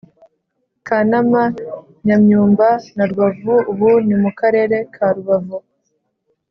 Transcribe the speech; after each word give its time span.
kanama, 0.87 1.43
nyamyumba 2.05 2.67
na 2.95 3.03
rubavu 3.09 3.55
ubu 3.71 3.89
ni 4.07 4.15
mu 4.21 4.31
karere 4.39 4.77
ka 4.93 5.07
rubavu. 5.15 5.57